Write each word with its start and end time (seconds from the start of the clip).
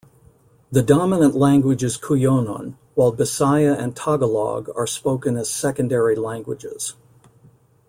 The 0.71 0.81
dominant 0.81 1.35
language 1.35 1.83
is 1.83 1.95
Cuyonon, 1.95 2.73
while 2.95 3.13
Bisaya 3.15 3.77
and 3.77 3.95
Tagalog 3.95 4.67
are 4.75 4.87
spoken 4.87 5.37
as 5.37 5.47
secondary 5.47 6.15
languages. 6.15 6.95